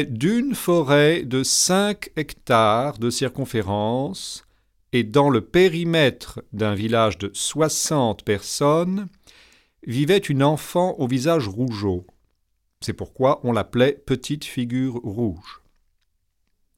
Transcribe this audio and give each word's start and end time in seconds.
d'une 0.00 0.54
forêt 0.54 1.22
de 1.22 1.42
cinq 1.42 2.10
hectares 2.16 2.98
de 2.98 3.10
circonférence 3.10 4.44
et 4.92 5.04
dans 5.04 5.30
le 5.30 5.42
périmètre 5.42 6.42
d'un 6.52 6.74
village 6.74 7.18
de 7.18 7.30
soixante 7.34 8.24
personnes, 8.24 9.08
vivait 9.86 10.18
une 10.18 10.42
enfant 10.42 10.94
au 10.98 11.06
visage 11.06 11.48
rougeau. 11.48 12.06
C'est 12.80 12.92
pourquoi 12.92 13.40
on 13.44 13.52
l'appelait 13.52 13.92
petite 13.92 14.44
figure 14.44 14.94
rouge. 15.02 15.62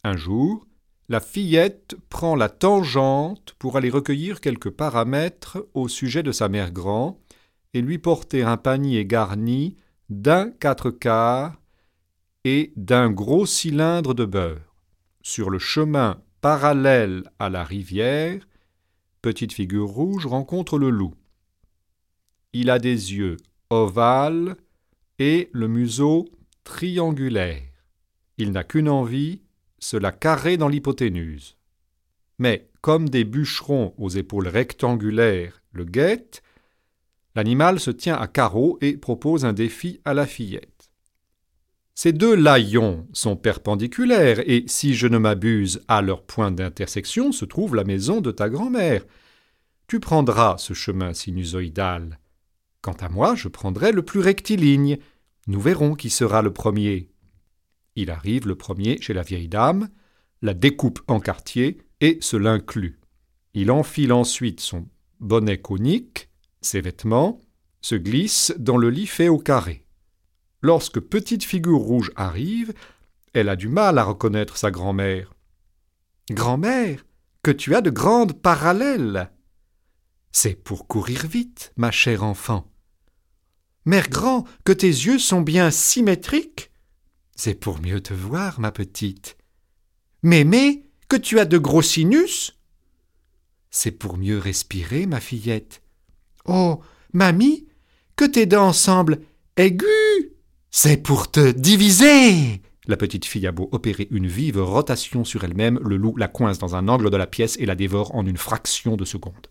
Un 0.02 0.16
jour, 0.16 0.66
la 1.08 1.20
fillette 1.20 1.96
prend 2.08 2.34
la 2.34 2.48
tangente 2.48 3.54
pour 3.58 3.76
aller 3.76 3.90
recueillir 3.90 4.40
quelques 4.40 4.70
paramètres 4.70 5.66
au 5.74 5.88
sujet 5.88 6.22
de 6.22 6.32
sa 6.32 6.48
mère 6.48 6.72
grand 6.72 7.20
et 7.74 7.80
lui 7.80 7.98
porter 7.98 8.42
un 8.42 8.56
panier 8.56 9.04
garni 9.04 9.76
d'un 10.08 10.50
quatre 10.50 10.90
quarts 10.90 11.60
et 12.44 12.72
d'un 12.76 13.10
gros 13.10 13.46
cylindre 13.46 14.14
de 14.14 14.24
beurre. 14.24 14.74
Sur 15.22 15.50
le 15.50 15.58
chemin 15.58 16.22
parallèle 16.40 17.24
à 17.38 17.48
la 17.48 17.64
rivière, 17.64 18.46
petite 19.22 19.54
figure 19.54 19.88
rouge 19.88 20.26
rencontre 20.26 20.78
le 20.78 20.90
loup. 20.90 21.14
Il 22.52 22.68
a 22.70 22.78
des 22.78 23.14
yeux 23.14 23.38
ovales 23.70 24.56
et 25.18 25.48
le 25.52 25.68
museau 25.68 26.26
triangulaire. 26.64 27.62
Il 28.36 28.52
n'a 28.52 28.64
qu'une 28.64 28.88
envie, 28.88 29.40
se 29.78 29.96
la 29.96 30.12
carrer 30.12 30.56
dans 30.56 30.68
l'hypoténuse. 30.68 31.56
Mais 32.38 32.68
comme 32.80 33.08
des 33.08 33.24
bûcherons 33.24 33.94
aux 33.96 34.10
épaules 34.10 34.48
rectangulaires 34.48 35.62
le 35.72 35.84
guettent, 35.84 36.42
l'animal 37.34 37.80
se 37.80 37.90
tient 37.90 38.16
à 38.16 38.26
carreau 38.26 38.78
et 38.80 38.96
propose 38.96 39.44
un 39.44 39.52
défi 39.52 40.00
à 40.04 40.14
la 40.14 40.26
fillette. 40.26 40.73
Ces 41.94 42.12
deux 42.12 42.34
laillons 42.34 43.06
sont 43.12 43.36
perpendiculaires, 43.36 44.40
et 44.46 44.64
si 44.66 44.94
je 44.94 45.06
ne 45.06 45.16
m'abuse, 45.16 45.82
à 45.86 46.02
leur 46.02 46.24
point 46.24 46.50
d'intersection 46.50 47.30
se 47.30 47.44
trouve 47.44 47.76
la 47.76 47.84
maison 47.84 48.20
de 48.20 48.32
ta 48.32 48.48
grand-mère. 48.48 49.04
Tu 49.86 50.00
prendras 50.00 50.58
ce 50.58 50.74
chemin 50.74 51.14
sinusoïdal. 51.14 52.18
Quant 52.82 52.96
à 53.00 53.08
moi, 53.08 53.36
je 53.36 53.48
prendrai 53.48 53.92
le 53.92 54.02
plus 54.02 54.20
rectiligne. 54.20 54.98
Nous 55.46 55.60
verrons 55.60 55.94
qui 55.94 56.10
sera 56.10 56.42
le 56.42 56.52
premier. 56.52 57.10
Il 57.94 58.10
arrive 58.10 58.48
le 58.48 58.56
premier 58.56 59.00
chez 59.00 59.14
la 59.14 59.22
vieille 59.22 59.48
dame, 59.48 59.88
la 60.42 60.52
découpe 60.52 61.00
en 61.06 61.20
quartier 61.20 61.78
et 62.00 62.18
se 62.20 62.36
l'inclut. 62.36 62.98
Il 63.54 63.70
enfile 63.70 64.12
ensuite 64.12 64.58
son 64.58 64.88
bonnet 65.20 65.58
conique, 65.58 66.28
ses 66.60 66.80
vêtements, 66.80 67.40
se 67.82 67.94
glisse 67.94 68.52
dans 68.58 68.78
le 68.78 68.90
lit 68.90 69.06
fait 69.06 69.28
au 69.28 69.38
carré. 69.38 69.83
Lorsque 70.64 70.98
petite 70.98 71.44
figure 71.44 71.76
rouge 71.76 72.10
arrive, 72.16 72.72
elle 73.34 73.50
a 73.50 73.54
du 73.54 73.68
mal 73.68 73.98
à 73.98 74.02
reconnaître 74.02 74.56
sa 74.56 74.70
grand-mère. 74.70 75.34
Grand-mère, 76.30 77.04
que 77.42 77.50
tu 77.50 77.74
as 77.74 77.82
de 77.82 77.90
grandes 77.90 78.40
parallèles. 78.40 79.30
C'est 80.32 80.54
pour 80.54 80.88
courir 80.88 81.26
vite, 81.26 81.74
ma 81.76 81.90
chère 81.90 82.22
enfant. 82.22 82.66
Mère 83.84 84.08
grand, 84.08 84.44
que 84.64 84.72
tes 84.72 84.86
yeux 84.86 85.18
sont 85.18 85.42
bien 85.42 85.70
symétriques. 85.70 86.70
C'est 87.36 87.60
pour 87.60 87.78
mieux 87.78 88.00
te 88.00 88.14
voir, 88.14 88.58
ma 88.58 88.72
petite. 88.72 89.36
Mémé, 90.22 90.86
que 91.08 91.16
tu 91.16 91.38
as 91.38 91.44
de 91.44 91.58
gros 91.58 91.82
sinus 91.82 92.58
C'est 93.70 93.90
pour 93.92 94.16
mieux 94.16 94.38
respirer, 94.38 95.04
ma 95.04 95.20
fillette. 95.20 95.82
Oh, 96.46 96.80
mamie, 97.12 97.68
que 98.16 98.24
tes 98.24 98.46
dents 98.46 98.72
semblent 98.72 99.20
aiguës 99.58 100.33
C'est 100.76 100.96
pour 100.96 101.30
te 101.30 101.52
diviser 101.52 102.60
La 102.88 102.96
petite 102.96 103.26
fille 103.26 103.46
a 103.46 103.52
beau 103.52 103.68
opérer 103.70 104.08
une 104.10 104.26
vive 104.26 104.60
rotation 104.60 105.22
sur 105.22 105.44
elle-même, 105.44 105.78
le 105.80 105.96
loup 105.96 106.16
la 106.16 106.26
coince 106.26 106.58
dans 106.58 106.74
un 106.74 106.88
angle 106.88 107.10
de 107.10 107.16
la 107.16 107.28
pièce 107.28 107.56
et 107.60 107.64
la 107.64 107.76
dévore 107.76 108.12
en 108.16 108.26
une 108.26 108.36
fraction 108.36 108.96
de 108.96 109.04
seconde. 109.04 109.46